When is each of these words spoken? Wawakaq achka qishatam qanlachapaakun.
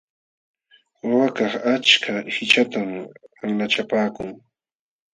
Wawakaq 1.05 1.53
achka 1.73 2.13
qishatam 2.33 2.89
qanlachapaakun. 3.37 4.29